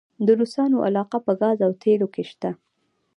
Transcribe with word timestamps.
د 0.25 0.27
روسانو 0.39 0.77
علاقه 0.87 1.17
په 1.25 1.31
ګاز 1.41 1.57
او 1.67 1.71
تیلو 1.81 2.07
کې 2.13 2.23
شته؟ 2.29 2.49